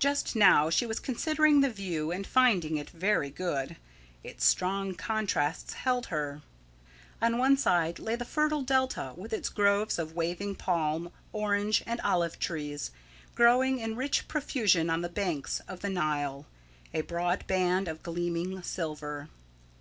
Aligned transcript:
Just 0.00 0.34
now 0.34 0.70
she 0.70 0.84
was 0.86 0.98
considering 0.98 1.60
the 1.60 1.70
view 1.70 2.10
and 2.10 2.26
finding 2.26 2.78
it 2.78 2.90
very 2.90 3.30
good. 3.30 3.76
Its 4.24 4.44
strong 4.44 4.92
contrasts 4.96 5.74
held 5.74 6.06
her. 6.06 6.42
On 7.20 7.38
one 7.38 7.56
side 7.56 8.00
lay 8.00 8.16
the 8.16 8.24
fertile 8.24 8.62
Delta, 8.62 9.14
with 9.16 9.32
its 9.32 9.48
groves 9.48 10.00
of 10.00 10.16
waving 10.16 10.56
palm, 10.56 11.12
orange, 11.32 11.84
and 11.86 12.00
olive 12.00 12.40
trees, 12.40 12.90
growing 13.36 13.78
in 13.78 13.94
rich 13.94 14.26
profusion 14.26 14.90
on 14.90 15.00
the 15.00 15.08
banks 15.08 15.60
of 15.68 15.78
the 15.78 15.90
Nile, 15.90 16.44
a 16.92 17.02
broad 17.02 17.46
band 17.46 17.86
of 17.86 18.02
gleaming 18.02 18.60
silver. 18.64 19.28